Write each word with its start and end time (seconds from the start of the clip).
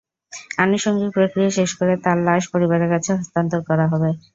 আনুষঙ্গিক 0.57 1.09
প্রক্রিয়া 1.13 1.51
শেষ 1.57 1.69
করে 1.79 1.93
তাঁর 2.03 2.17
লাশ 2.27 2.43
পরিবারের 2.53 2.91
কাছে 2.93 3.11
হস্তান্তর 3.13 3.61
করা 3.69 3.85
হবে। 3.91 4.09